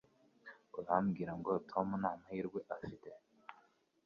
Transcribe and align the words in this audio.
Urambwira 0.79 1.31
ngo 1.39 1.51
Tom 1.71 1.87
nta 2.01 2.11
mahirwe 2.21 2.59
afite? 2.75 3.09